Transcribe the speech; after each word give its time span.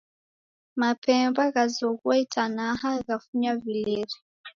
Mapemba 0.81 1.43
ghazoghua 1.53 2.15
itanaha, 2.25 2.89
ghafunya 3.07 3.53
vileri 3.63 4.15